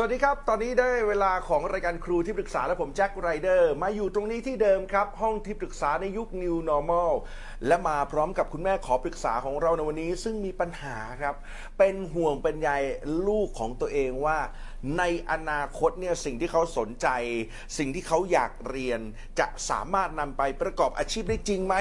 [0.00, 7.12] สวัสดีครับ ตอนนี้ได้เวลาของรายการครูที่ปรึกษาและผมแจ็คไรเดอร์มาอยู่ตรงนี้ที่เดิมครับ ห้องที่ปรึกษาในยุค New Normal
[7.66, 11.34] และมาพร้อมกับคุณแม่ขอปรึกษาของเราในวันนี้ ซึ่งมีปัญหาครับ
[11.78, 12.70] เป็นห่วงเป็นใย
[13.26, 14.38] ลูกของตัวเองว่า
[14.98, 17.08] ในอนาคตเนี่ยสิ่งที่เขาสนใจ
[17.78, 19.00] สิ่งที่เขาอยากเรียน
[19.38, 21.74] จะสามารถนำไปประกอบอาชีพได้จริงไหม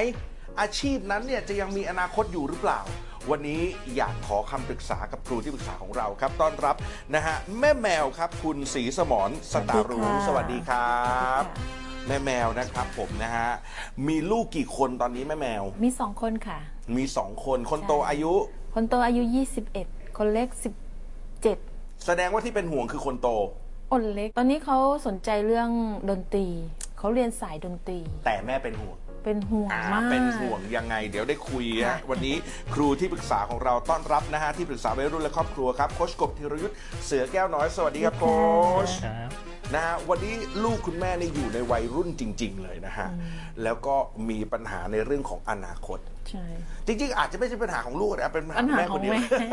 [0.61, 2.81] อาชีพนั้นเนี่ยจะยังมีอนาคตอยู่หรือเปล่า
[3.31, 3.61] วันนี้
[3.95, 6.75] อยากขอคำปรึกษากับครูที่ปรึกษาของเราครับ ต้อนรับ
[7.15, 10.85] นะฮะแม่แมวครับ คุณศรีสมรสตารูสสวัวัสสดีดีคค่ะ
[11.33, 11.45] รับ
[12.07, 13.49] แม่แมวนะครับผมนะฮะ
[14.07, 16.59] มีลูกกี่คนตอนนี้แม่แมว มีสองคนค่ะ
[16.97, 18.33] มีสองคนคนโตใช่อายุ
[18.75, 19.23] คนโตอายุ
[19.69, 20.47] 21 คนเล็ก
[21.27, 23.29] 17 แสดงว่าที่เป็นห่วงคือคนโต
[23.91, 25.69] คนเล็ก ตอนนี้เขาสนใจเรื่อง
[26.09, 26.47] ดนตรี
[26.97, 28.97] เขาเรียนสายดนตรี แต่แม่เป็นห่วง
[29.27, 32.35] เป็นห่วงอ่ามาก เป็นห่วงยังไง เดี๋ยวได้คุยฮะค่ะ วันนี้
[32.73, 38.25] ครูที่ปรึกษาของเราต้อนรับนะฮะที่ปรึกษาวัยรุ่นและครอบครัวครับโคชกบธีรยุทธ์เสือแก้วน้อยสวัสดีครับโค
[38.87, 39.29] ช ครับ
[39.75, 43.07] นะฮะวันนี้ลูกคุณแม่นี่อยู่ในวัยรุ่นจริง ๆ เลยนะฮะ
[43.63, 43.95] แล้วก็
[44.29, 46.45] มีปัญหาในเรื่องของอนาคต ใช่
[46.87, 49.49] จริง ๆ อาจจะไม่ใช่ปัญหาของลูกนะเป็นปัญหาปัญหาแม่คนเดียวของแม่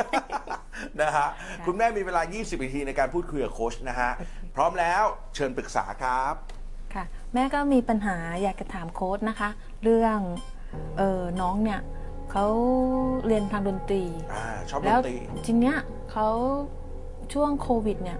[1.02, 1.28] นะฮะ
[1.66, 4.10] คุณแม่มีเวลา 20นาทีในการพูดคุยกับโค้ชนะฮะ
[4.54, 5.02] พร้อมแล้ว
[5.34, 6.53] เชิญปรึกษาครับค่ะ
[7.34, 9.48] แม่ก็มีปัญหาอยากจะถามโค้ดนะคะ
[9.82, 10.18] เรื่อง
[10.98, 11.80] เออน้องเนี่ย
[12.30, 12.46] เขา
[13.26, 14.04] เรียนทางดนตรี
[14.34, 15.76] อ่าชอบดแล้วนตรีทีเนี้ย
[16.12, 16.28] เขา
[17.32, 18.18] ช่วงโควิดเนี่ย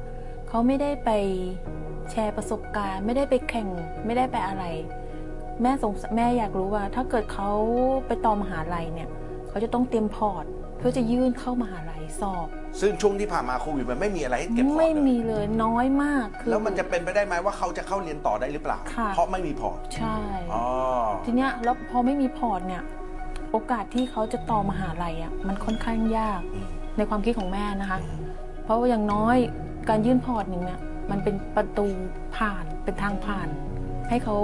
[0.49, 1.11] เขาไม่ได้ไป
[2.11, 3.69] แชร์ประสบการณ์ ไม่ได้ไปแข่ง
[4.07, 4.65] ไม่ได้ไปอะไร
[5.63, 7.51] แม่สงสแม่อยากรู้ว่า ถ้าเกิดเขา
[8.07, 9.09] ไปต่อมหาลัยเนี่ย
[9.49, 12.47] เขาจะต้องเตรียมพอร์ตเพื่อจะยื่นเข้ามหาลัยสอบ
[12.81, 20.19] ซึ่งช่วงที่ผ่านมาโควิดมันไม่มีอะไรให้เก็บพอร์ตไม่เลยมีเลยน้อยมากคือ แล้วมันจะเป็นไปได้ไหมว่าเขาจะเข้าเรียนต่อได้หรือเปล่า ค่ะ เพราะไม่มีพอร์ตใช่
[20.53, 20.65] อ๋อ
[21.25, 22.83] ทีเนี้ยแล้วพอไม่มีพอร์ตเนี่ย
[23.53, 27.99] โอกาสที่เขาจะต่อมหาลัยอะมันค่อนข้างยากอืม ในความคิดของแม่นะคะ
[28.65, 29.37] เพราะว่าอย่างน้อย
[29.89, 30.81] การยื่นพอร์ตหนึ่งเนี่ย
[31.11, 31.87] มันเป็นประตู
[32.37, 33.49] ผ่านเป็นทางผ่าน
[34.09, 34.37] ให้เขา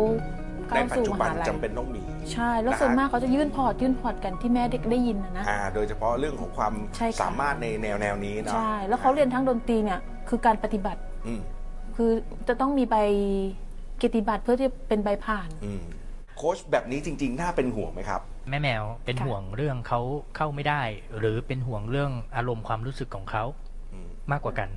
[0.75, 2.00] ในเข้าปัจสู่จุมบันหาลัยจำเป็นต้องมี
[2.35, 11.41] ใช่ แล้วนะฮะส่วนมากเขาจะยื่นพอร์ตยื่นพอร์ตกันที่แม่ได้ได้ยินนะนะอ่าโดยเฉพาะเรื่องของความใช่ค่ะสามารถในแนวแนวนี้เนาะใช่แล้วเขาเรียนทั้งดนตรีเนี่ยคือการปฏิบัติอืม
[11.97, 12.11] คือ
[12.49, 12.97] จะต้องมีใบ
[13.99, 15.83] เกียรติบัตรเพื่อที่จะเป็นใบผ่านอืม
[16.37, 18.21] โค้ชแบบนี้จริง ๆ น่าเป็นห่วงไหมครับ
[18.51, 20.01] แม่แมวเป็นค่ะห่วงเรื่องเขา
[20.37, 20.83] เข้าไม่ได้
[21.19, 23.45] หรือเป็นห่วงเรื่องอารมณ์ความรู้สึกของเขา
[23.93, 24.69] อืมมากกว่ากัน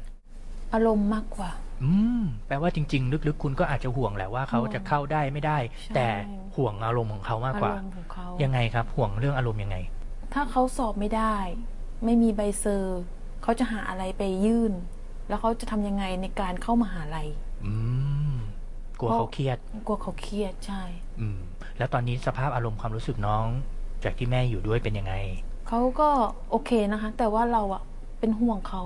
[0.73, 1.49] อารมณ์มากกว่า
[1.83, 6.07] อืมแปลว่าจริง ๆ ลึกๆ คุณก็อาจจะห่วงแหละว่าเขาจะเข้าได้ไม่ได้ ใช่ แต่
[6.55, 9.77] ห่วงอารมณ์ของเขามากอากว่ารมณ์ของเขายังไงครับ ห่วงเรื่องอารมณ์ยังไง
[10.33, 11.35] ถ้าเขาสอบไม่ได้
[12.05, 13.01] ไม่มีใบเซอร์
[13.43, 14.73] เขาจะหาอะไรไปยื่น
[15.27, 17.27] แล้วเขาจะทำยังไงในการเข้ามหาลัย
[17.65, 17.73] อื
[18.31, 18.33] ม
[18.99, 19.57] กลัวเขาเครียด
[19.87, 20.81] กลัวเขาเครียดใช่
[21.19, 21.39] อืม
[21.77, 23.45] แล้วตอนนี้สภาพอารมณ์ความรู้สึกน้อง
[24.03, 25.13] จากที่แม่อยู่ด้วยเป็นยังไง
[25.67, 26.09] เขาก็
[26.49, 27.83] โอเคนะคะ แต่ว่าเราอะ
[28.19, 28.83] เป็นห่วงเขา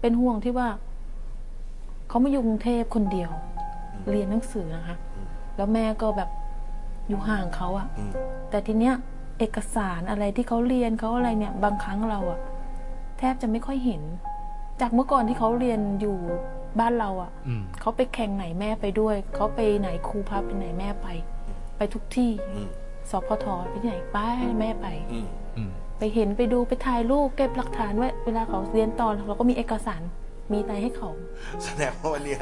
[0.00, 0.68] เป็นห่วงที่ว่า
[2.10, 3.30] เขามาอยู่กรุงเทพคนเดียว
[4.10, 4.96] เรียนหนังสือนะคะ
[5.56, 6.30] แล้วแม่ก็แบบ
[7.08, 8.12] อยู่ห่างเขาอะอืม
[8.50, 8.94] แต่ทีเนี้ย
[9.38, 12.40] เอกสารอะไรที่เขาเรียนเขาอะไรเนี่ยบางครั้งเราอะ
[13.18, 14.02] แทบจะไม่ค่อยเห็น
[14.80, 16.16] จากเมื่อก่อนที่เขาเรียนอยู่
[16.80, 21.06] บ้านเราอะอืมเขาไปแข่งไหนแม่ไปด้วย เขาไปไหนครูพาไปไหนแม่ไป
[21.76, 22.68] ไปทุกที่อืม
[23.10, 24.18] สพทไปที่ไหนไป
[24.60, 30.02] แม่ไปอืมอืมไปเห็นไปดูไปถ่ายรูปเก็บหลักฐานไว้เวลาเขาเรียนตอนเราก็มีเอกสาร
[30.52, 31.10] มีอะไรให้เขา
[31.64, 32.36] แสดงว่าวันนี้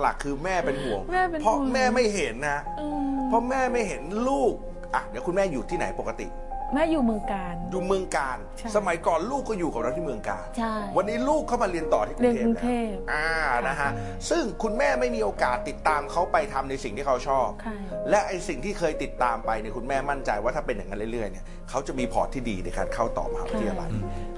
[0.00, 4.54] หลัก ๆ คือแม่เป็นห่วง แม่เป็นเพราะห่วงแม่ไม่เห็นนะ อืมเพราะแม่ไม่เห็นลูก
[4.94, 6.28] อะเดี๋ยวคุณแม่อยู่ที่ไหนปกติ
[6.74, 13.28] แม่อยู่เมืองการ อยู่เมืองการ ใช่สมัยก่อนลูกก็อยู่กับเราที่เมืองการ ใช่วันนี้ลูกเข้ามาเรียนต่อที่กรุเรียงนเทพกรุงแล้เทวพอ่า
[13.68, 13.90] นะฮะ
[14.30, 17.76] ซึ่งคุณแม่ไม่มีโอกาสติดตามเขาไปทำในสิ่งที่เขาชอบ ค่ะ
[18.10, 23.90] และไอสิ่งที่เคยติดตามไปเนี่ยคุณแม่มั่นใจว่าถ้าเป็นอย่างนั้นเรื่อยๆเนี่ย เขาจะมีพอร์ตที่ดีในการเข้าต่อมหาวิทยาลัย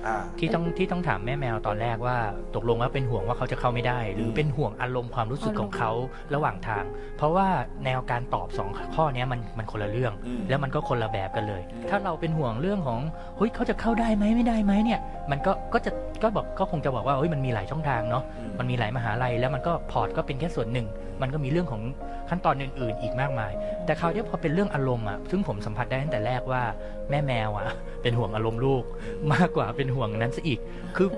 [0.06, 2.16] อ่าที่ต้องที่ต้องถามแม่แมวตอนแรกว่า
[2.54, 5.90] ตกลงว่าเป็นห่วงว่าเขาจะเข้าไม่ได้ หรือมเป็นห่วงอารมณ์ความรู้สึกของเขา
[6.34, 6.84] ระหว่างทาง
[7.16, 7.48] เพราะว่า
[7.84, 13.00] แนวการตอบสองข้อเนี้ยมันมันคนละเรื่องอืมแล้วมันก็คนละแบบกันเลย ถ้าเราเป็นห่วงเรื่องของ
[13.36, 15.00] เฮ้ยเขาจะเข้าได้ไหมไม่ได้ไหมเนี่ย
[15.30, 15.92] มันก็ก็จะ
[16.22, 20.86] ก็บอกก็คงจะบอกว่าเฮ้ยมันมีหลายช่องทางเนาะอืมมันมีหลายมหาลัยแล้วมันก็พอร์ตก็เป็นแค่ส่วนหนึ่ง
[21.22, 21.82] มันก็มีเรื่องของ
[22.30, 23.52] ขั้นตอนอื่น ๆ อีกมากมาย
[23.86, 26.62] แต่คราวนี้พอเป็นเรื่องอารมณ์อะซึ่งผมสัมผัสได้ตั้งแต่แรกว่า
[27.10, 27.68] แม่แมวอะ
[28.02, 28.84] เป็นห่วงอารมณ์ลูก
[29.32, 30.60] มากกว่าเป็นห่วงนั้นซะอีก
[30.96, 31.08] คือ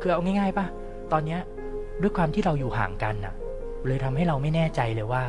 [0.00, 0.66] คือเอาง่ายๆป่ะ
[1.12, 1.40] ตอนเนี้ย
[2.02, 3.34] ด้วยความที่เราอยู่ห่างกันน่ะ
[3.86, 5.24] เลยทำให้เราไม่แน่ใจเลยว่า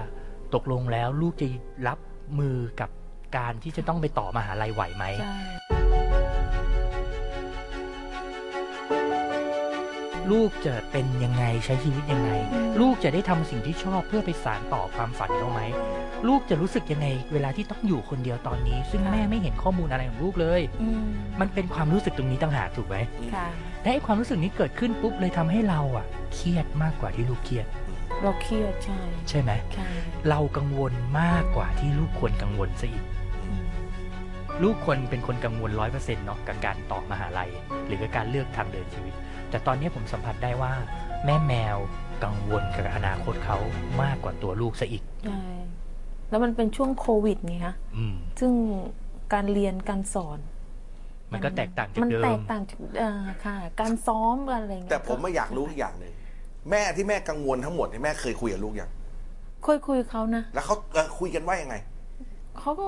[0.53, 1.47] ตกลงแล้วลูกจะ
[1.87, 1.99] รับ
[2.39, 2.89] มือกับ
[3.37, 5.35] การที่จะต้องไปต่อมหาลัยไหวไหมใช่
[10.31, 12.31] ลูกจะเป็นยังไงใช้ชีวิตยังไง
[12.81, 15.61] ลูกจะได้ทำสิ่งที่ชอบเพื่อไปสานต่อความฝันเขาไหม
[16.27, 21.05] ลูกจะรู้สึกยังไง เวลาที่ต้องอยู่คนเดียวตอนนี้ ซึ่งค่ะแม่ไม่เห็นข้อมูลอะไรของลูกเลย อืม
[21.39, 22.97] มันเป็นความรู้สึกตรงนี้ต่างหากถูกไหม
[23.35, 23.47] ค่ะ
[23.81, 27.65] และไอ้ความรู้สึกนี้เกิดขึ้นปุ๊บเลยทำให้เราอะเครียดมากกว่าที่ลูกเครียด
[28.21, 28.99] เราเครียดใช่
[29.29, 29.87] ใช่ไหมใช่
[30.29, 33.03] เรากังวลมากกว่าที่ลูกควรกังวลซะอีก
[33.45, 33.65] อืม
[34.63, 37.49] ลูกควรเป็นคนกังวลร้อยเปอร์เซ็นต์เนาะกับการต่อมหาลัย
[37.85, 39.13] หรือกับการเลือกทางเดินชีวิต
[39.49, 40.73] แต่ตอนนี้ผมสัมผัสได้ว่า
[41.25, 41.77] แม่แมว
[42.23, 43.57] กังวลกับอนาคตเขา
[44.01, 45.41] มากกว่าตัวลูกซะอีก ใช่
[46.29, 48.51] แล้วมันเป็นช่วงโควิดไงคะอืมซึ่ง
[49.33, 50.39] การเรียนการสอน
[51.31, 56.13] มันก็แตกต่างจากมันเดิแตมกต่างจากเอ่อค่ะ การซ้อมอะไรเงี้ยแต่ผมไม่อยากรู้อีกอย่างหนึ่ง
[56.71, 58.89] แม่ที่แม่กังวลทั้งหมดเนี่ยแม่เคยคุยกับลูกยัง
[59.63, 61.75] เคยคุยกับเขานะ แล้วเขาเอ่อคุยกันว่ายังไง
[62.59, 62.87] เขาก็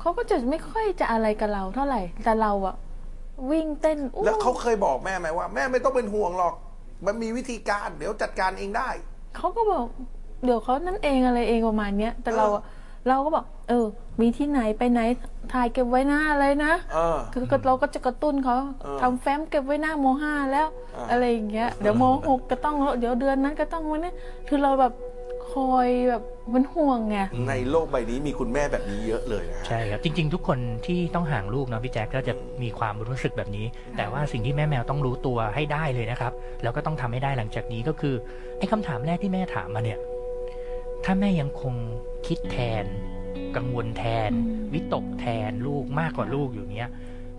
[0.00, 2.76] เขาก็จะไม่ค่อยจะอะไรกับเราเท่าไหร่ แต่เราอะ
[3.50, 6.54] วิ่งเต้นอู้แล้วเขาเคยบอกแม่ไหมว่า แม่ไม่ต้องเป็นห่วงหรอก
[7.06, 8.88] มันมีวิธีการ เดี๋ยวจัดการเองได้
[9.36, 9.86] เขาก็บอก
[10.44, 12.62] เดี๋ยวเขานั่นเองอะไรเองประมาณเนี้ยแต่เราอะ
[13.08, 13.86] เราก็บอก เออ
[14.20, 15.00] มีที่ไหนไปไหน
[15.52, 24.12] ถ่ายเก็บไว้หน้าอะไรนะเออ คือก็เราก็จะกระตุ้นเขาเออทำแฟ้มเก็บไว้หน้าโมห้าแล้วอ่าอะไรอย่างเงี้ยเดี๋ยวโมหกก็ต้องแล้วเดี๋ยวเดือนนั้นก็ต้องวันนี้
[24.48, 24.92] คือเราแบบ
[25.52, 26.22] คอยแบบ
[26.54, 33.66] มันห่วงไง ในโลกใบนี้มีคุณแม่แบบนี้เยอะเลยนะฮะ ใช่ครับจริง ๆ ทุกคนที่ต้องห่างลูกเนาะพี่แจ๊คก็จะมีความรู้สึกแบบนี้
[33.96, 36.32] แต่ว่าสิ่งที่แม่แมวต้องรู้ตัวให้ได้เลยนะครับ
[36.62, 38.14] แล้วก็ต้องทำให้ได้หลังจากนี้ก็คือ
[38.58, 39.98] ไอ้คำถามแรกที่แม่ถามมาเนี่ย
[41.04, 41.74] ถ้าแม่ยังคง
[42.26, 42.84] คิดแทน
[43.56, 46.88] กังวลแทนอืมวิตกแทนลูกมากกว่าลูกอยู่เนี้ย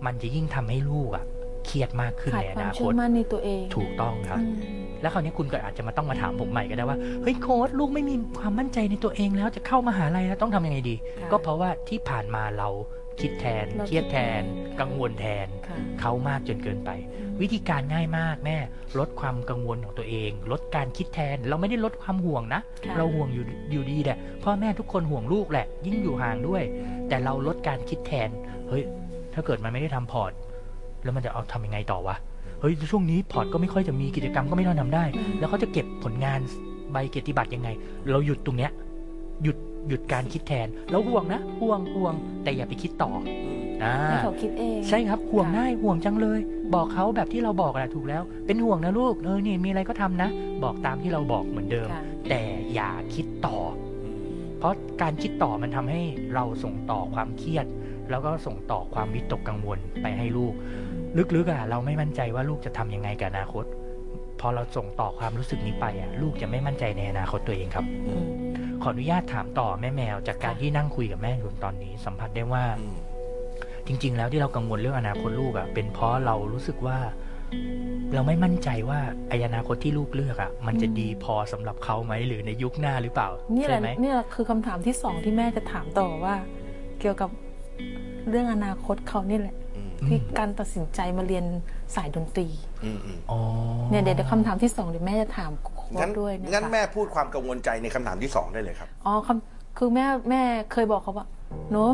[0.06, 1.24] มันจะยิ่งทำให้ลูกอะ
[1.66, 12.68] เครียดมากขึ้นขาดในอความนาคเชื่อตมั่นในตัวเองถูกต้องครับอืมแล้วคราวนี้คุณก็อาจจะมาต้องมาถามผมใหม่ก็ได้ว่าเฮ้ยโค้ดลูกไม่มีความมั่นใจในตัวเองแล้วจะเข้ามหาลัยแล้วต้องทำยังไงดีค่ะก็เพราะว่าที่ผ่านมาเรา
[13.20, 16.90] คิดแทนเราเครียดแทนคิดแทน กังวลแทนค่ะเขามากจนเกินไป
[17.42, 18.56] วิธีการง่ายมากแม่
[18.98, 26.62] ลดความกังวลของตัวเอง ลดการคิดแทน เราไม่ได้ลดความห่วงนะค่ะเราห่วงอยู่อยู่ดีแหละพ่อแม่ทุกคนห่วงลูกแหละ ยิ่งอยู่ห่างด้วย
[27.08, 28.28] แต่เราลดการคิดแทน
[28.68, 28.82] เฮ้ย
[29.34, 30.32] ถ้าเกิดมันไม่ได้ทำพอร์ต
[31.02, 32.16] แล้วมันจะเอาทำยังไงต่อวะ
[32.60, 36.40] เฮ้ย ช่วงนี้พอร์ตก็ไม่ค่อยจะมีกิจกรรมก็ไม่ต้องทำได้อืมแล้วเขาจะเก็บผลงาน
[36.92, 37.68] ใบเกียรติบัตรยังไง
[38.10, 38.70] เราหยุดตรงเนี้ย
[39.42, 39.56] หยุด
[39.88, 43.10] หยุดการคิดแทนเราห่วงนะ ห่วงห่วง แต่อย่าไปคิดต่อ
[43.82, 46.40] อ่าให้เขาคิดเอง ใช่ครับ ห่วงค่ะได้ห่วงจังเลย
[46.74, 50.28] บอกเขาแบบที่เราบอกแหละถูกแล้ว เป็นห่วงนะลูกเออนี่มีอะไรก็ทำนะ
[50.64, 52.42] บอกตามที่เราบอกเหมือนเดิมค่ะแต่
[52.74, 53.58] อย่าคิดต่อ
[54.58, 56.00] เพราะการคิดต่อมันทำให้
[56.34, 57.66] เราส่งต่อความเครียด
[58.10, 60.52] แล้วก็ส่งต่อความวิตกกังวลไปให้ลูก
[61.36, 63.64] ลึกๆอะเราไม่มั่นใจว่าลูกจะทำยังไงกับอนาคต
[64.40, 68.26] พอเราส่งต่อความรู้สึกนี้ไปอะลูกจะไม่มั่นใจในอนาคตตัวเองครับอืม
[68.82, 72.96] ขออนุญาตถามต่อแม่แมว จากการที่นั่งคุยกับแม่อยู่ตอนนี้ สัมผัสได้ว่าอืม
[73.86, 76.98] จริง ๆ แล้วที่เรากังวลเรื่องอนาคตลูกอะเป็นเพราะเรารู้สึกว่า
[78.14, 86.34] เราไม่มั่นใจว่าไออนาคตที่ลูกเลือกอะ มันจะดีพอสำหรับเขาไหมหรือในยุคหน้าหรือเปล่านี่แหใช่ละไหมนี่แหละคือคำถามที่สองที่แม่จะถามต่อว่า
[87.00, 87.30] เกี่ยวกับ
[88.28, 91.44] เรื่องอนาคตเขานี่แหละอืมที่การตัดสินใจมาเรียน
[91.96, 92.48] สายดนตรี
[92.84, 93.40] อืมอืมอ๋อ
[93.90, 101.26] เนี่ยเดี๋ยวเดี๋ยวคำถามที่สองเดี๋ยวแม่จะถามโค้งั้ดนด้วยนะคะงั้นแม่พูดความกังวลใจในคำถามที่สองได้เลยครับ อ๋อคำคือแม่แม่เคยบอกเขาว่า
[101.70, 101.84] หนู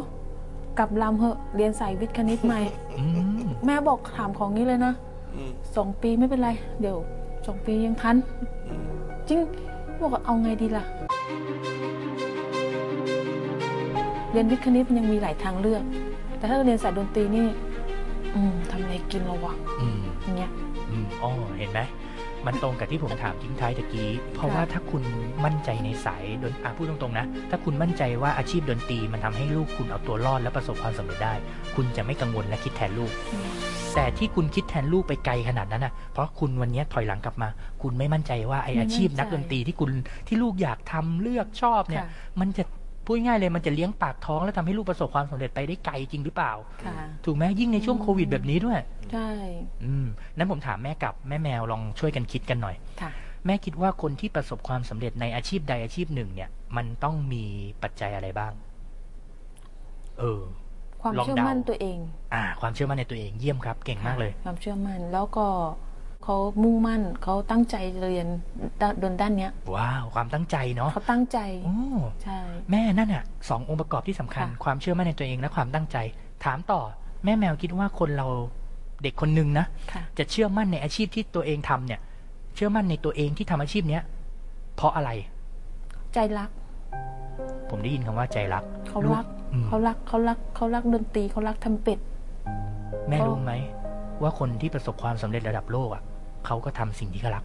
[0.78, 2.60] กลับลำเหอะเรียนสายวิทย์คณิตใหม่
[2.98, 3.04] อื
[3.36, 4.92] มแม่บอกถามของนี้เลยนะ
[5.34, 6.96] อืมสองปีไม่เป็นไร เดี๋ยว
[7.46, 8.16] สองปียังทัน
[8.68, 8.84] อืม
[9.28, 9.38] จริง
[10.00, 10.84] บอกว่าเอาไงดีล่ะ
[14.32, 15.82] เรียนวิทย์คณิตมันยังมีหลายทางเลือก
[16.38, 17.46] แต่ถ้าเรียนสายดนตรีนี่
[18.34, 20.50] อืมทำอะไรกินระวังอืมอย่างเงี้ย
[20.90, 21.80] อืมอ๋อเห็นไหม
[22.48, 25.02] มันตรงกับที่ผมถามทิ้งท้ายตะกี้ เพราะว่าถ้าคุณ
[25.44, 31.34] มั่นใจในสายดนอะพูดตรงๆนะ ถ้าคุณมั่นใจว่าอาชีพดนตรีมันทำให้ลูกคุณเอาตัวรอดและประสบความสำเร็จได้
[31.76, 33.12] คุณจะไม่กังวลและคิดแทนลูก
[33.94, 37.48] แต่ที่คุณคิดแทนลูกไปไกลขนาดนั้นน่ะเพราะคุณวันนี้ถอยหลังกลับมา
[37.82, 39.90] คุณไม่มั่นใจว่าไอไม่มั่อานชีพใจนักดนตรีที่คุณ
[40.28, 42.08] ที่ลูกอยากทำเลือกชอบเนี่ยค่ะ
[42.40, 42.64] มันจะ
[43.08, 46.52] พูดง่ายๆเลยมันจะเลี้ยงปากท้องแล้วทำให้ลูกประสบความสำเร็จไปได้ไกลจริงหรือเปล่า
[46.84, 48.78] ค่ะถูกไหมยิ่งในช่วงโควิดแบบนี้ด้วย
[49.12, 49.28] ใช่
[49.84, 53.10] อืมนั้นผมถามแม่กับแม่แมวลองช่วยกันคิดกันหน่อยค่ะ
[53.46, 57.44] แม่คิดว่าคนที่ประสบความสำเร็จในอาชีพใดอาชีพหนึ่ง เนี่ย มันต้องมี
[57.82, 58.52] ปัจจัยอะไรบ้าง
[60.18, 60.42] เออ
[61.02, 61.98] ความลองเชื่อเดามั่นตัวเอง
[62.34, 65.46] อ่า ความเชื่อมั่นในตัวเองเยี่ยมครับ เก่งมากเลย ความเชื่อมั่นแล้วก็
[66.30, 68.28] เขามุ่งมั่นเขาตั้งใจเรียน
[68.80, 71.76] ด้านดนด้านเนี้ยว้าวความตั้งใจเนาะเขาตั้งใจโอ้
[72.22, 72.38] ใช่
[72.70, 75.96] แม่นั่นอะสององค์ประกอบที่สำคัญค่ะความเชื่อมั่นในตัวเองและความตั้งใจ
[76.44, 76.80] ถามต่อ
[77.24, 78.26] แม่แมวคิดว่าคนเรา
[79.02, 82.00] เด็กคนหนึ่งนะค่ะจะเชื่อมั่นในอาชีพที่ตัวเองทำเนี่ย
[82.54, 84.02] เชื่อมั่นในตัวเองที่ทำอาชีพเนี้ย
[84.76, 85.10] เพราะอะไร
[86.14, 86.50] ใจรัก
[87.70, 91.98] ผมได้ยินคำว่าใจรักเขาลูรักอืมเขารักเขารักเขารักดนตรีเขารักทำเป็ด
[93.08, 93.54] แม่เขารู้รู้ไหม
[94.22, 96.02] ว่าคนที่ประสบความสำเร็จระดับโลกอะ
[96.46, 97.44] เขาก็ทำสิ่งที่เขารัก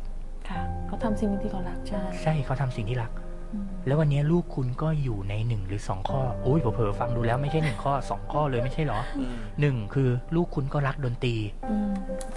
[0.50, 3.12] ค่ะ เขาทำสิ่งที่เขารักใช่ ใช่เขาทำสิ่งที่รัก
[3.53, 11.35] อืมแล้ววันนี้ลูกคุณก็อยู่ในหนึ่งหรือสองข้อโอ้ยเผลอๆฟังดูแล้วไม่ใช่หนึ่งข้อสองข้อเลยไม่ใช่เหรออืมหนึ่งคือลูกคุณก็รักดนตรี
[11.69, 11.91] อืม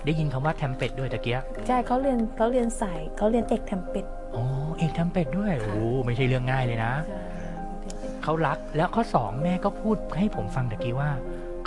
[0.05, 4.45] ได้ยินคำว่าแทมเป็ดด้วยตะเกียใช่เขาเรียนเขาเรียนสายเขาเรียนเอกแทมเป็ดอ๋อ
[4.79, 7.21] เอกแทมเป็ดด้วยค่ะโอ้ไม่ใช่เรื่องง่ายเลยนะใช่
[8.23, 11.11] เขารักแล้วข้อสองแม่ก็พูดให้ผมฟังตะกี้ว่า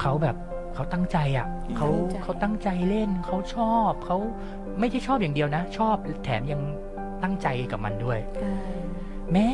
[0.01, 0.35] เขาแบบ
[0.79, 1.87] เขาตั้งใจอะเขา
[2.23, 4.17] เขาตั้งใจเล่นเขาชอบเขา
[4.79, 6.61] ไม่ใช่ชอบอย่างเดียวนะ ชอบแถมยัง
[7.23, 8.55] ตั้งใจกับมันด้วยใช่
[9.33, 9.49] แม่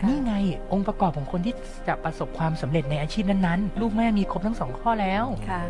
[0.00, 0.34] ค่ะนี่ไง
[0.72, 1.54] องค์ประกอบของคนที่
[1.88, 5.62] จะประสบความสำเร็จในอาชีพนั้นๆ ลูกแม่มีครบทั้งสองข้อแล้วค่ะ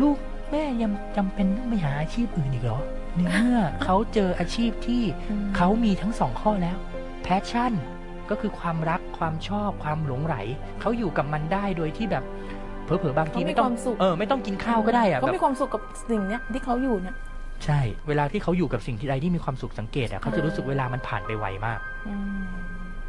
[0.00, 0.16] ลูก
[0.50, 2.80] แม่ยังจำเป็นต้องไปหาอาชีพอื่นอีกเหรอ
[3.14, 6.76] ในเมื่อเขาเจออาชีพที่อืมเขามีทั้งสองข้อแล้ว
[7.26, 7.72] passion
[8.30, 10.36] ก็คือความรักความชอบความหลงไหล
[10.80, 12.24] เขาอยู่กับมันได้โดยที่แบบ
[12.98, 17.16] เผลอๆบางทีเขามีไม่ต้องความสุขเออไม่ต้องกินข้าวก็ได้อะเขาแบบมีความสุขกับสิ่งเนี้ยที่เขาอยู่เนี่ย
[17.64, 22.42] ใช่ เวลาที่เขาอยู่กับสิ่งที่ใดที่มีความสุขสังเกตอะเขาจะรู้สึกเวลามันผ่านไปไวมากอืม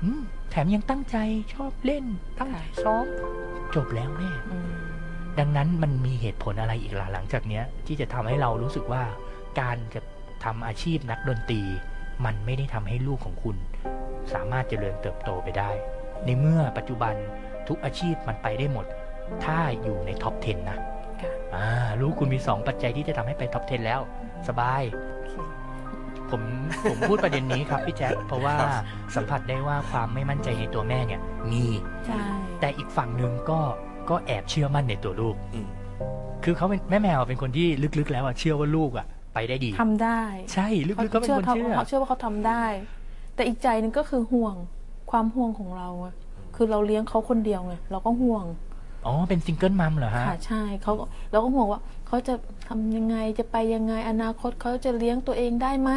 [0.04, 0.22] อืม
[0.52, 1.18] แถมยังตั้งใจ
[1.54, 2.06] ชอบเล่น
[2.40, 3.06] ตั้งใจซ้อม
[3.76, 4.72] จบแล้วแม่อืม
[5.40, 9.04] ดังนั้นมันมีเหตุผลอะไรอีกล่ะหลังจากเนี้ย ที่จะทำให้เรารู้สึกว่า
[9.60, 10.02] การจะ
[10.44, 11.62] ทำอาชีพนักดนตรี
[12.26, 13.58] มันไม่ได้ทำให้ลูกของคุณ
[14.34, 15.72] สามารถเจริญเติบโตไปได้
[16.26, 17.16] ในเมื่อปัจจุบัน
[17.68, 18.86] ทุกอาชีพมันไปได้หมด
[19.46, 20.78] ถ้าอยู่ใน top 10 นะ
[21.22, 21.68] ค่ะอ่า
[22.02, 24.00] ลูกคุณมี 2 ปัจจัยที่จะทำให้ไป top 10 แล้ว
[24.48, 25.34] สบายโอเค
[26.30, 26.42] ผม
[26.90, 28.56] ผมพูดประเด็นนี้ครับพี่แจ๊คเพราะว่า
[29.16, 31.22] สัมผัสได้ว่าความไม่มั่นใจในตัวแม่เนี่ย
[31.52, 31.66] มี
[32.06, 32.24] ใช่
[32.60, 33.60] แต่อีกฝั่งหนึ่งก็
[34.10, 35.68] ก็แอบเชื่อมั่นในตัวลูกอืม
[36.44, 37.68] คือเขาเป็นแม่แมวเป็นคนที่
[38.00, 40.22] ลึกๆ แล้วอะเชื่อว่าลูกอะไปได้ดีทำได้
[40.54, 42.64] ใช่ลึกๆก็เป็นคนเขาเชื่อเขาเชื่อว่าเขาทำได้
[43.36, 44.56] แต่อีกใจหนึงก็คือห่วง
[45.12, 46.14] ความห่วงของเราอะ
[46.56, 48.46] คือเราเลี้ยงเขาคนเดียวไงเราก็ห่วง
[49.10, 52.34] อ๋อ เป็นซิงเกิลมัมเหรอฮะ ค่ะใช่เขาก็เราก็ห่วงว่าเขาจะ
[52.68, 55.92] ทำยังไงจะไปยังไงอนาคตเขาจะเลี้ยงตัวเองได้ไหม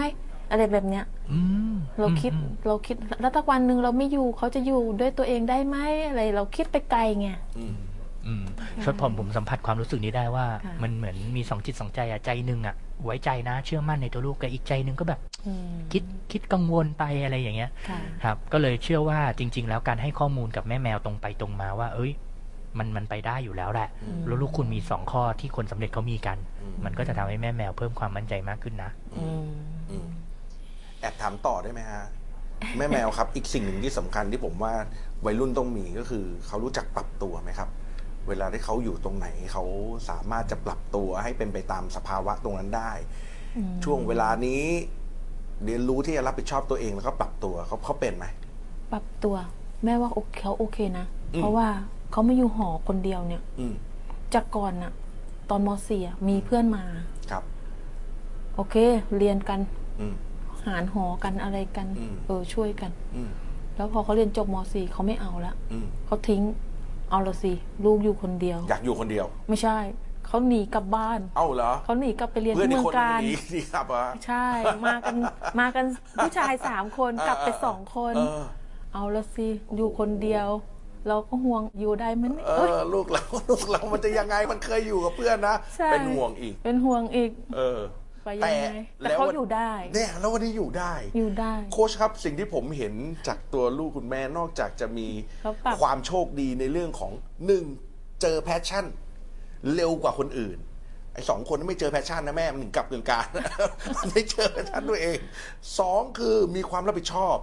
[0.50, 1.40] อะไรแบบเนี้ย อื
[1.72, 5.76] มเราคิดอืมเราคิดแล้วถ้าวันหนึ่งเราไม่อยู่เขาจะอยู่ด้วยตัวเองได้ไหม
[6.08, 7.28] อะไร เราคิดไปไกลไง
[7.58, 7.76] อืม
[8.26, 8.44] อืม
[8.82, 16.02] ช่วยผมผมสัมผัสความรู้สึกนี้ได้ว่า ค่ะ มันเหมือนมีสองจิตสองใจอะใจหนึ่งอะไว้ใจนะเชื่อมั่นในตัวลูกแต่อีกใจหนึ่งก็แบบ อืมคิด
[16.32, 22.12] คิดกังวลไปอะไรอย่างเงี้ย ค่ะ ครับ ก็เลยเชื่อว่าจริง ๆ แล้วการให้ข้อมูลกับแม่แมวตรงไปตรงมาว่า เอ้ย
[22.78, 29.46] มันมันไปได้อยู่แล้วแหละอืมแล้วลูกคุณมีสองข้อที่คนสำเร็จเขามีกันอืมมันก็จะทำให้แม่แมวเพิ่มความมั่นใจมากขึ้นนะอืม
[29.90, 30.06] อืม
[31.00, 32.04] แอบถามต่อได้ไหมฮะ
[32.78, 34.72] แม่แมวครับ อีกสิ่งหนึ่งที่สำคัญที่ผมว่า
[35.24, 37.68] วัยรุ่นต้องมีก็คือเขารู้จักปรับตัวไหมครับ
[38.28, 39.64] เวลาที่เขาอยู่ตรงไหนเขา
[40.08, 42.90] สามารถจะปรับตัวให้เป็นไปตามสภาวะตรงนั้นได้
[43.56, 44.62] อืมช่วงเวลานี้
[45.64, 48.26] เรียนรู้ที่จะรับผิดชอบตัวเองแล้วก็ปรับตัวเขาเขาเป็นไหม
[48.92, 49.36] ปรับตัว
[49.84, 51.68] แม่ว่าโอเคเขาโอเคนะอืมเพราะว่า
[52.12, 53.74] เขาไม่อยู่หอคนเดียวเนี่ยอืม
[54.34, 54.92] จากก่อนน่ะ
[55.50, 56.84] ตอนมสี่อะมีเพื่อนมา
[57.30, 57.42] ครับ
[58.54, 58.74] โอเค
[59.18, 59.60] เรียนกัน
[60.00, 60.14] อืม
[60.66, 63.30] หารหอกันอะไรกัน อืม เออช่วยกัน อืม
[63.76, 66.42] แล้วพอเขาเรียนจบมสี่เขาไม่เอาละอืมเขาทิ้ง
[67.10, 67.52] เอาละสิ
[67.84, 69.78] ลูกอยู่คนเดียว อยากอยู่คนเดียว ไม่ใช่
[70.26, 74.46] เขาหนีกลับบ้าน เอ้าเหรอเขาหนีกลับไปเรียนเพื่อนที่อีเมืกองคนการหนีหนีครับเหรอใช่
[74.86, 75.16] มากัน
[75.60, 75.84] มากัน
[76.22, 78.42] ผู้ชายสามคน กลับไปสองคน เออ
[78.94, 80.48] เอาละสิ อยู่คนเดียว
[81.08, 87.80] เราก็ห่วงอยู่ได้ไหมเนี่ยเอเอ้ยอลูกเราลูกเรามันจะยังไงมันเคยอยู่กับเพื่อนนะใช่เป็นห่วงอีก เป็นห่วงอีก เออ
[88.24, 92.94] ไปยังไงแต่เขาอยู่ได้เนี่ยแล้ววันนี้อยู่ได้อยู่ได้ โค้ชครับสิ่งที่ผมเห็น
[93.26, 95.08] จากตัวลูกคุณแม่นอกจากจะมี
[95.42, 97.12] เขาปรับความโชคดีในเรื่องของ
[97.46, 97.64] หนึ่ง
[98.22, 98.86] เจอ passion
[99.74, 100.58] เร็วกว่าคนอื่น
[101.14, 103.26] ไอ้สองคนนั้นไม่เจอ passion นะแม่มันถึงกลับกึ่งกลาร
[103.96, 105.18] มันไม่เจอ passion ตัวเอง
[105.78, 107.36] สองคือมีความรับผิดชอบ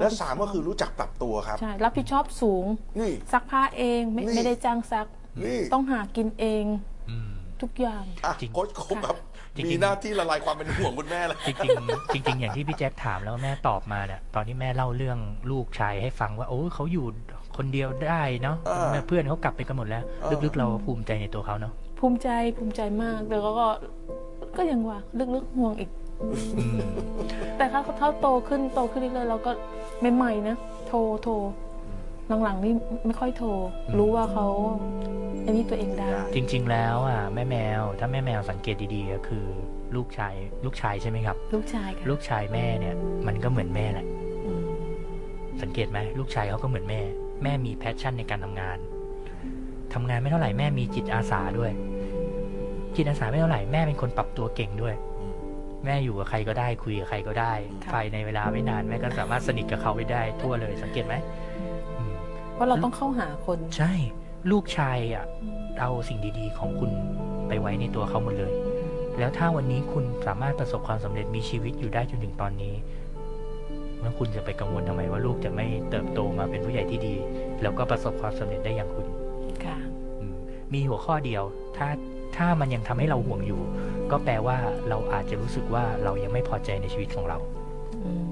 [0.00, 2.64] และสามก็คือรู้จักปรับตัวครับ ใช่รับผิดชอบสูง
[2.98, 5.06] นี่ ซักผ้าเองไม่นี่ ไม่ได้จ้างซัก
[5.44, 6.64] นี่ต้องหากินเอง
[7.10, 7.30] อืม
[7.62, 9.16] ทุกอย่าง อะจริงโค้ชโคงครับ
[9.56, 11.48] จริงๆมีหน้าที่ละลายความเป็นห่วงคุณแม่เลยจ
[12.14, 15.18] ริงๆ จริง ๆ อย่างที่พี่แจ็คถามแล้วแม่ตอบมาเนี่ยตอนที่แม่เล่าเรื่อง
[15.50, 17.06] ลูกชายให้ฟังว่าโอ้เขาอยู่
[17.56, 23.68] คนเดียวได้เนาะเออแม่เพื่อนเขากลับไปกันหมดแล้ว เออ ลึกๆ เราภูมิใจในตัวเขาเนาะภูมิใจภูมิใจมาก แต่ก็ก็
[24.56, 24.98] ก็ยังว่า
[25.34, 26.05] ลึกๆห่วงอีกอืม
[27.56, 29.50] แต่ถ้าเขาโตขึ้นโตขึ้นเรื่อยๆเราก็
[30.16, 30.56] ใหม่ๆนะ
[30.86, 31.32] โทรโทร
[32.42, 32.72] หลังๆนี่
[33.06, 33.48] ไม่ค่อยโทร
[33.98, 34.46] รู้ว่าเขา
[35.46, 39.44] อันนี้ตัวเองได้ จริง ๆ แล้วอะแม่แมว ถ้าแม่แมวสังเกตดีๆก็คือ
[39.96, 42.94] ลูกชายลูกชายใช่ไหมครับ ลูกชายค่ะลูกชายแม่เนี่ย
[43.26, 44.06] มันก็เหมือนแม่แหละ
[44.46, 44.62] อืม
[45.62, 47.00] สังเกตไหมลูกชายเขาก็เหมือนแม่
[47.42, 48.78] แม่มี passion ในการทำงาน
[49.94, 51.72] ทำงานไม่เท่าไหร่แม่มีจิตอาสาด้วย
[52.96, 54.94] จิตอาสาไม่เท่าไหร่แม่เป็นคนปรับตัวเก่งด้วย
[55.84, 57.52] แม่อยู่กับใครก็ได้คุยกับใครก็ได้
[57.92, 61.14] ภายในเวลาไม่นานแม่ก็สามารถสนิทกับเขาไปได้ทั่วเลยสังเกตไหม
[61.98, 62.14] อืม
[62.54, 63.92] เพราะเราต้องเข้าหาคน ใช่
[64.50, 65.24] ลูกชายอะ
[65.80, 66.90] เอาสิ่งดีๆ ของคุณ
[67.48, 68.52] ไปไว้ในตัวเขาหมดเลย
[69.18, 72.74] แล้วถ้าวันนี้คุณสามารถประสบความสำเร็จมีชีวิตอยู่ได้จนถึงตอนนี้
[74.00, 77.14] แล้วคุณจะไปกังวลทำไมว่าลูกจะไม่เติบโตมาเป็นผู้ใหญ่ที่ดี
[77.62, 79.06] แล้วก็ประสบความสำเร็จได้อย่างคุณ
[79.64, 79.76] ค่ะ
[80.20, 80.34] อืม
[80.72, 81.42] มีหัวข้อเดียว
[81.76, 81.88] ถ้า
[82.36, 83.60] ถ้ามันยังทำให้เราห่วงอยู่
[84.10, 84.56] ก็แปลว่า
[84.88, 87.38] เราอาจจะรู้สึกว่าเรายังไม่พอใจในชีวิตของเรา
[88.04, 88.26] อืม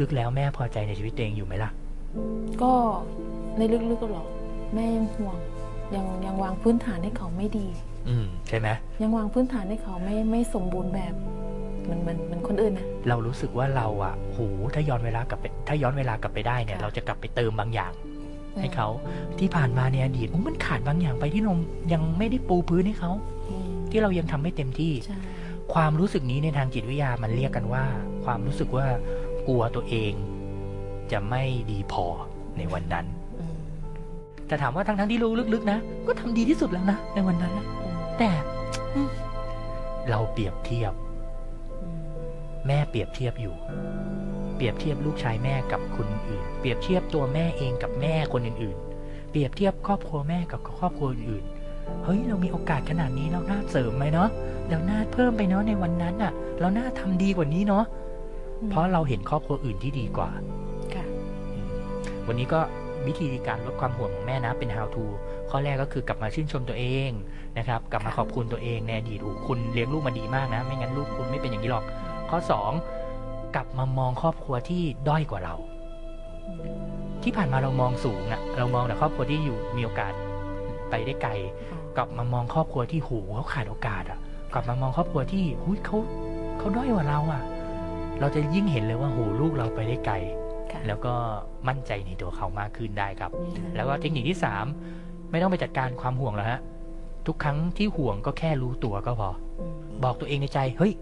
[0.00, 1.70] ลึกๆแล้วแม่พอใจในชีวิตตัวเองอยู่ไหมล่ะ
[2.62, 2.72] ก็
[3.58, 4.26] ในลึกๆก็หรอก
[4.74, 5.36] แม่ยังห่วง
[5.94, 7.66] ยังยังวางพื้นฐานให้เขาไม่ดี
[8.08, 8.68] อืมใช่ไหม
[9.02, 11.14] ยังวางพื้นฐานให้เขาไม่ไม่สมบูรณ์แบบ
[11.82, 14.38] เหมือนเหมือนเหมือนคนอื่นนะเรารู้สึกว่าเราอะโห
[14.74, 17.92] ถ้าย้อนเวลากลับไปถ้าย้อนเวลากลับไปได้เนี่ยค่ะเราจะกลับไปเติมบางอย่าง
[18.60, 18.88] ให้เขา
[19.38, 21.52] ที่ผ่านมาในอดีตโอ้มันขาดบางอย่างไปที่เรา
[21.92, 23.10] ยังไม่ได้ปูพื้นให้เขา
[23.48, 25.18] อืม ที่เรายังทำไม่เต็มที่ใช่
[25.74, 27.84] ความรู้สึกนี้ในทางจิตวิทยามันเรียกกันว่า
[28.24, 28.86] ความรู้สึกว่า
[29.46, 30.12] กลัวตัวเอง
[31.12, 32.06] จะไม่ดีพอ
[32.58, 33.06] ในวันนั้น
[33.38, 33.56] อืม
[34.46, 38.30] แต่ถามว่าทั้งทั้งๆที่รู้ลึกๆนะ ก็ทำดีที่สุดแล้วนะในวันนั้นนะอืมแต่
[38.94, 39.10] อืม
[40.10, 40.92] เราเปรียบเทียบ
[41.82, 42.00] อืม
[42.66, 43.54] แม่เปรียบเทียบอยู่
[44.56, 51.53] เปรียบเทียบลูกชายแม่กับคนอื่น เปรียบเทียบตัวแม่เองกับแม่คนอื่นๆ เปรียบเทียบครอบครัวแม่กับครอบครัวอื่นๆ
[52.04, 54.28] เฮ้ยเรามีโอกาสขนาดนี้เราน่าเสริมไหมเนาะ
[54.70, 57.84] เราน่าเพิ่มไปเนาะในวันนั้นอะเราน่าทำดีกว่านี้เนาะ
[58.70, 60.30] เพราะเราเห็นครอบครัวอื่นที่ดีกว่า
[60.94, 61.04] ค่ะ
[61.54, 61.68] อืม
[62.26, 62.60] วันนี้ก็
[63.06, 65.04] วิธีการลดความห่วงของแม่นะเป็น how to
[65.50, 67.10] ข้อแรกก็คือกลับมาชื่นชมตัวเอง
[67.58, 71.84] นะครับ กลับมาค่ะขอบคุณตัวเองในอดีตโอ้คุณเลี้ยงลูกมาดีมากนะ ไม่งั้นลูกคุณไม่เป็นอย่างนี้หรอก
[72.30, 72.38] ข้อ
[72.96, 75.54] 2 กลับมามองครอบครัวที่ด้อยกว่าเรา
[76.46, 76.84] อืม
[77.22, 80.12] ที่ผ่านมาเรามองสูงอะเรามองแต่ครอบครัวที่อยู่มีโอกาส
[80.94, 81.32] ไปได้ไกล
[81.96, 84.18] กลับมามองครอบครัวที่โหเขาขาดโอกาสอะ
[84.52, 85.98] กลับมามองครอบครัวที่หุยเขา
[86.58, 87.42] เขาด้อยกว่าเราอะ
[88.20, 90.14] เราจะยิ่งเห็นเลยว่าโหลูกเราไปได้ไกล
[90.72, 91.12] ค่ะแล้วก็
[91.68, 94.64] มั่นใจในตัวเขามากขึ้นได้ครับอืมแล้วก็เทคนิคที่สาม
[95.30, 96.60] ไม่ต้องไปจัดการความห่วงแล้วฮะ
[97.26, 99.66] ทุกครั้งที่ห่วงก็แค่รู้ตัวก็พออื
[99.96, 100.92] มบอกตัวเองในใจ เฮ้ย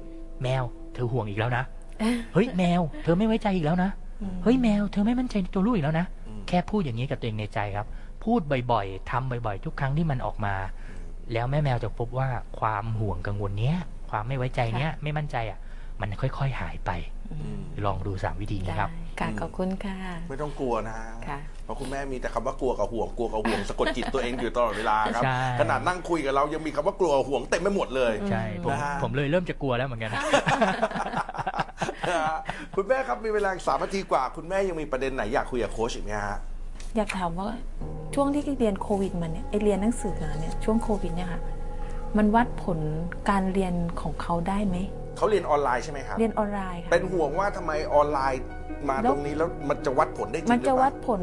[0.43, 0.63] แมว
[0.95, 1.65] เธอห่วงอีกแล้วนะ
[2.01, 3.91] เอ๊ะเฮ้ย แมว เธอไม่ไว้ใจอีกแล้วนะ
[4.23, 7.87] อืมเฮ้ยแมว เธอไม่มั่นใจในตัวลูกอีกแล้วนะอืมแค่พูดอย่างนี้กับตัวเองในใจครับ
[8.25, 8.41] พูด
[8.73, 10.55] บ่อยๆทำบ่อยๆ ทุกครั้งที่มันออกมา
[11.33, 12.29] แล้วแม่แมวจะพบว่า
[12.61, 13.77] ความห่วงกังวลเนี้ย
[14.11, 15.59] ความไม่ไว้ใจเนี้ย ไม่มั่นใจอะ
[16.01, 16.91] มันค่อยๆหายไป
[17.33, 19.97] อืมลองดูสามวิธีนี้ครับได้ค่ะ ขอบคุณค่ะ
[20.29, 20.97] ไม่ต้องกลัวนะ
[21.29, 30.11] ค่ะเพราะคุณแม่มีแต่คำว่ากลัวกับห่วง กลัวกับห่วง สะกดจิตตัวเองอยู่ตลอดเวลาครับใช่ขนาดนั่งคุยกับเรายังมีคำว่ากลัวห่วงเต็มไปหมดเลย ใช่ผมนะฮะผมเลยเริ่มจะกลัวแล้วเหมือนกัน
[32.77, 36.39] คุณแม่ครับมีเวลาอีกสามนาทีกว่า คุณแม่ยังมีประเด็นไหนอยากคุยกับโค้ชอีกไหมฮะ
[36.97, 37.49] อยากถามว่า
[38.15, 41.41] ช่วงที่เรียนโควิดมาเนี่ยไอเรียนหนังสือมาเนี่ยช่วงโควิดเนี่ยค่ะ
[42.17, 42.79] มันวัดผล
[43.31, 44.77] การเรียนของเขาได้ไหม
[45.17, 48.43] เขาเรียนออนไลน์ใช่ไหมครับเรียนออนไลน์ค่ะเป็นห่วงว่าทำไมออนไลน์
[48.89, 51.23] มาแล้วตรงนี้แล้วมันจะวัดผลได้จริงมันหรือจะเปวัล่าดผล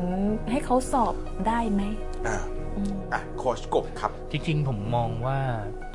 [0.52, 1.14] ให้เขาสอบ
[1.48, 1.84] ได้ไหม
[2.28, 2.38] อ่า
[2.78, 5.40] อืมอะโค้ชกบครับ จริงๆ ผมมองว่า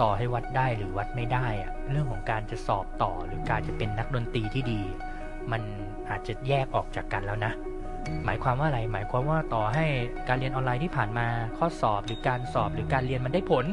[0.00, 4.80] ต่อให้วัดได้หรือวัดไม่ได้อะเรื่องของการจะสอบต่อหรือการจะเป็นนักดนตรีที่ดี
[5.52, 5.62] มัน
[6.10, 7.52] อาจจะแยกออกจากกันแล้วนะ
[8.24, 9.84] หมายความว่าอะไร หมายความว่าต่อให้
[10.28, 11.26] การเรียนออนไลน์ที่ผ่านมา
[11.58, 13.64] ข้อสอบหรือการสอบหรือการเรียนมันได้ผล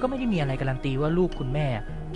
[0.00, 1.66] ก็ไม่ได้มีอะไรการันตีว่าลูกคุณแม่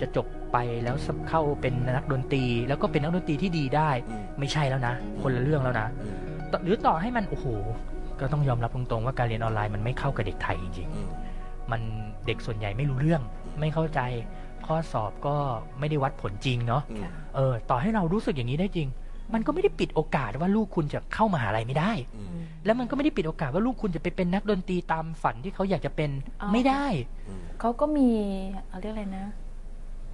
[0.01, 0.95] จะจบไปแล้ว
[1.29, 6.15] เข้าเป็นนักดนตรี แล้วก็เป็นนักดนตรีที่ดีได้อืมไม่ใช่แล้วนะ คนละเรื่องแล้วนะอืม
[6.51, 7.45] ต่อหรือต่อให้มันโอ้โห
[8.19, 11.09] ก็ต้องยอมรับตรงๆว่าการเรียนออนไลน์มันไม่เข้ากับเด็กไทยจริงๆอืม
[11.71, 11.81] มัน
[12.27, 13.21] เด็กส่วนใหญ่ไม่รู้เรื่อง
[13.59, 13.99] ไม่เข้าใจ
[14.67, 15.35] ข้อสอบก็
[15.79, 18.87] ไม่ได้วัดผลจริงเนาะอืมค่ะเออต่อให้เรารู้สึกอย่างนี้ได้จริง
[19.33, 26.09] มันก็ไม่ได้ปิดโอกาสว่าลูกคุณจะเข้ามหาลัยไม่ได้อืมอืมแล้วมันก็ไม่ได้ปิดโอกาสว่าลูกคุณจะไปเป็นนักดนตรีตามฝันที่เขาอยากจะเป็น
[26.41, 26.85] อ๋อไม่ได้
[27.27, 28.09] อืมเขาก็มี
[28.69, 29.25] เอาเรียกอะไรนะ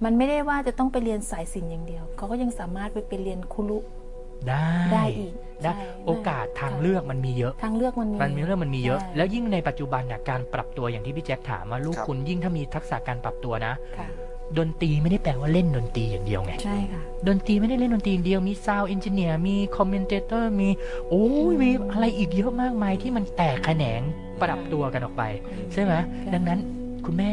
[0.04, 3.78] มันไม่ได้ว่าจะต้องไปเรียนสายศิลป์อย่างเดียว เขาก็ยังสามารถไปเป็นเรียนคุรุ
[4.48, 14.08] ได้ได้อีกได้ใช่โอกาสทางค่ะเลือกมันมีเยอะ ทางเลือกมันมีมันมีเรื่องมันมีเยอะใช่แล้วยิ่งในปัจจุบันเนี่ยการปรับตัวอย่างที่พี่แจ็คถามว่าลูกครับคุณยิ่งถ้ามีทักษะการปรับตัวนะค่ะ
[14.58, 20.68] ดนตรีไม่ได้แปลว่าเล่นดนตรีอย่างเดียวไง ใช่ค่ะ ดนตรีไม่ได้เล่นดนตรีอย่างเดียว มีซาว n ์เอนจิเนียร์มี commentator มี
[21.08, 24.00] โอ้ยมีอะไรอีกเยอะมากมายที่มันแตกแขนง
[24.42, 25.22] ปรับตัวกันออกไป
[25.72, 26.58] ใช่ไหมค่ะดังนั้น
[27.06, 27.32] คุณแม่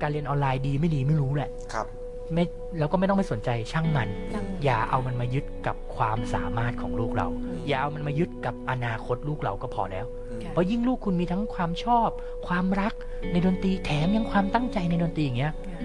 [0.00, 1.86] การเรียนออนไลน์ดีไม่ดีไม่รู้แหละครับ
[2.34, 2.44] ไม่
[2.78, 7.28] แล้วก็ไม่ต้องไปสนใจช่างมันจังอย่าเอามันมายึดกับความสามารถของลูกเรา
[7.68, 10.21] อย่าเอามันมายึดกับอนาคตลูกเราก็พอแล้วค่ะ
[10.52, 12.08] เพราะยิ่งลูกคุณมีทั้งความชอบ
[12.46, 12.94] ความรัก
[13.32, 15.80] ในดนตรีแถมยังความตั้งใจในดนตรีอย่างเงี้ยค่ะ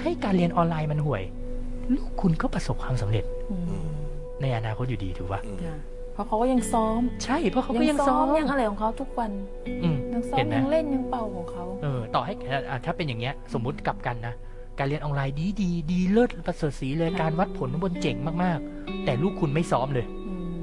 [0.00, 1.22] ให้การเรียนออนไลน์มันห่วย
[1.94, 3.84] ลูกคุณก็ประสบความสำเร็จอืม
[4.40, 5.76] ในอนาคตอยู่ดีถูกปะอืมค่ะ
[6.14, 9.30] เพราะเขาก็ยังซ้อม ใช่เพราะเขาก็ยังซ้อมยังอะไรของเขาทุกวัน
[9.82, 12.32] อืมยังซ้อเห็มนไหมยังเล่นยังเป่าของเขาเออต่อให้
[12.70, 14.34] อะถ้าเป็นอย่างเงี้ย สมมุติกลับกันนะ
[14.78, 20.54] การเรียนออนไลน์ดีดีดีเลิศประเสริฐสีเลยค่ะการวัดผลบนเจ๋งมากๆ แต่ลูกคุณไม่ซ้อมเลยอืม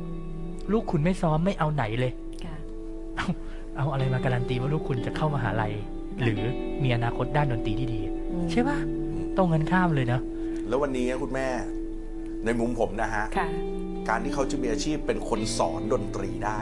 [0.72, 2.12] ลูกคุณไม่ซ้อมไม่เอาไหนเลย
[3.20, 3.34] ค่ะ
[3.78, 5.74] เอาอะไรมาการันตีว่าลูกคุณจะเข้ามหาลัย
[6.24, 6.42] หรือ
[6.84, 8.02] มีอนาคตด้านดนตรีที่ดี
[8.32, 8.78] อืมใช่ปะ
[9.38, 10.20] ตรงกันข้ามเลยนะ
[10.68, 11.48] แล้ววันนี้คุณแม่
[12.46, 13.48] ในมุมผมนะฮะ ค่ะ
[14.10, 16.60] การที่เขาจะมีอาชีพเป็นคนสอนดนตรีได้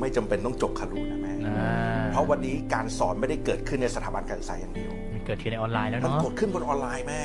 [0.00, 7.20] ไม่จำเป็นต้องจบคารุนะแม่อ่าเพราะวันนี้การสอนไม่ได้เกิดขึ้นในสถาบันการศึกษาอย่างเดียว มันเกิดขึ้นในออนไลน์แล้วมันเนาะเกิดขึ้นบนออนไลน์แม่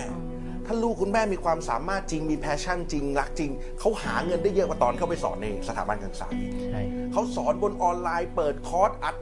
[0.72, 6.82] ถ้าลูกคุณแม่มีความสามารถจริงมี passion จริงรักจริงเขาหาเงินได้เยอะกว่าตอนเข้าไปสอนในสถาบันการศึกษาอีกใช่
[7.12, 9.16] เขาสอนบนออนไลน์เปิดคอร์สอัด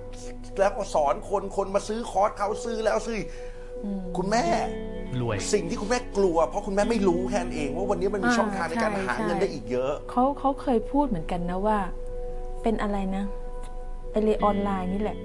[0.59, 3.19] แล้วก็สอนคนคนมาซื้อคอร์สเขาซื้อแล้วซื้อ
[3.85, 4.45] อคุณแม่
[5.21, 11.77] รวยสิ่งที่คุณแม่กลัว เพราะคุณแม่ไม่รู้แค่นั้นเองว่าวันนี้มันมีอ่าช่องทางในการใช่หาเงินใช่ได้อีกเยอะเขาเขาเคยพูดเหมือนกันนะว่า
[12.63, 13.25] เป็นอะไรนะ
[14.11, 15.17] ไอเรียนออนไลน์นี่แหละ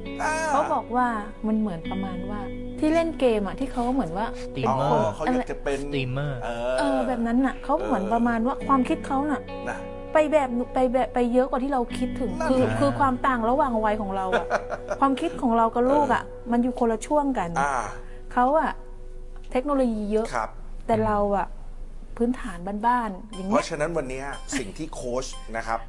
[0.50, 1.06] เขาบอกว่า
[1.46, 2.40] มันเหมือนประมาณว่า
[2.78, 9.78] ที่เล่นเกมอะที่เขาเหมือนว่าตีอ๋มอเมอร์เขาอยากจะเป็นสตรีมเมอร์เอเออแบบนั้นน่ะเขาเหมือนประมาณว่าความคิดเขาน่ะนะ
[10.12, 14.46] ไปแบบไปแบบไปเยอะกว่าที่เราคิดถึงนั่นคือแหละคือความต่างระหว่างวัยของเราอะ
[15.00, 17.74] ความคิดของเรากับลูกอะมันอยู่คนละช่วงกันอ่า
[18.32, 18.70] เขาอะ
[19.52, 20.48] เทคโนโลยีเยอะครับ
[20.86, 21.46] แต่เราอะ
[22.16, 24.22] พื้นฐานบ้านๆอย่างเพเงี้ยราะฉะนั้นวันนี้
[24.58, 25.80] สิ่งที่โค้ชนะครับ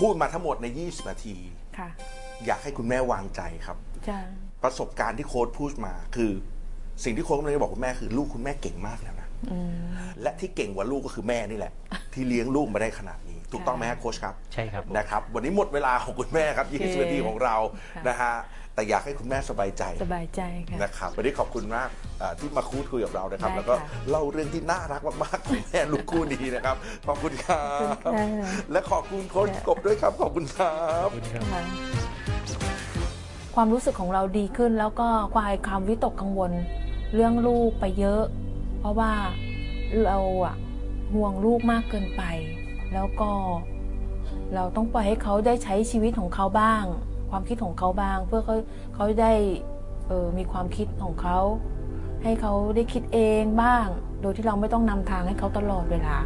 [0.00, 1.36] พูดมาทั้งหมดใน 20 นาที
[1.78, 1.88] ค่ะ
[2.46, 3.76] อยากให้คุณแม่วางใจครับ
[4.08, 4.20] จ้า
[4.62, 6.30] ประสบการณ์ที่โค้ชพูดมา คือ
[7.04, 9.28] สิ่งที่โค้ชกำลังจะบอกคุณแม่คือลูกคุณแม่เก่งมากแล้วนะ
[10.22, 11.72] และที่เก่งกว่าลูกก็คือแม่นี่แหละ
[12.14, 17.56] ที่เลี้ยงลูกมาได้ขนาดนี้ ถูกต้องไหมฮะโค้ชครับ ใช่ครับผม นะครับ วันนี้หมดเวลาของคุณแม่ครับโอเค20นาทีของเรา
[17.96, 18.32] ค่ะ นะฮะ
[18.74, 21.88] แต่อยากให้คุณแม่สบายใจสบายใจค่ะ นะครับวันนี้ขอบคุณมาก
[22.20, 26.76] อ่าที่มาคูดคุยกับเรานะครับ ได้แล้วก็ค่ะเล่าเรื่องที่น่ารักมากๆของแม่ลูกคู่นี้นะครับ
[27.06, 30.72] ขอบคุณครับขอบคุณค่ะและขอบคุณโค้ชกบด้วยครับขอบคุณครั
[31.04, 32.09] บขอบคุณครับ ค่ะ
[33.54, 36.52] ความรู้สึกของเราดีขึ้น แล้วก็คลายความวิตกกังวล
[37.14, 38.22] เรื่องลูกไปเยอะ
[38.78, 39.12] เพราะว่า
[40.04, 40.56] เราอะ
[41.14, 42.22] ห่วงลูกมากเกินไป
[42.92, 43.30] แล้วก็
[44.54, 46.84] เราต้องปล่อยให้เขาได้ใช้ชีวิตของเขาบ้าง
[47.30, 48.56] ความคิดของเขาบ้าง เพื่อเขา
[48.94, 49.32] เขาได้
[50.06, 51.38] เออมีความคิดของเขา
[52.22, 53.86] ให้เขาได้คิดเองบ้าง
[54.20, 56.16] โดยที่เราไม่ต้องนำทางให้เขาตลอดเวลา